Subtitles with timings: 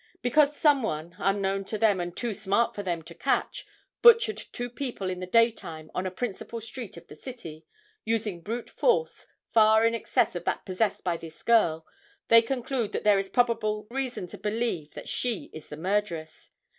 [0.23, 3.67] Because some one, unknown to them and too smart for them to catch,
[4.01, 7.67] butchered two people in the daytime on a principal street of the city,
[8.03, 11.85] using brute force, far in excess of that possessed by this girl,
[12.29, 16.49] they conclude that there is probable reason to believe that she is the murderess.